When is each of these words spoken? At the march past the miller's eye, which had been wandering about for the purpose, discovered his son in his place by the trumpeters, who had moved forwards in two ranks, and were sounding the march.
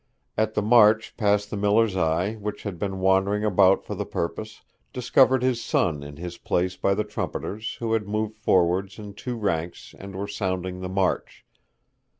At 0.35 0.55
the 0.55 0.63
march 0.63 1.15
past 1.15 1.51
the 1.51 1.57
miller's 1.57 1.95
eye, 1.95 2.33
which 2.37 2.63
had 2.63 2.79
been 2.79 2.97
wandering 3.01 3.43
about 3.45 3.85
for 3.85 3.93
the 3.93 4.03
purpose, 4.03 4.63
discovered 4.91 5.43
his 5.43 5.63
son 5.63 6.01
in 6.01 6.15
his 6.17 6.39
place 6.39 6.75
by 6.75 6.95
the 6.95 7.03
trumpeters, 7.03 7.75
who 7.75 7.93
had 7.93 8.07
moved 8.07 8.35
forwards 8.35 8.97
in 8.97 9.13
two 9.13 9.35
ranks, 9.37 9.93
and 9.99 10.15
were 10.15 10.27
sounding 10.27 10.79
the 10.81 10.89
march. 10.89 11.45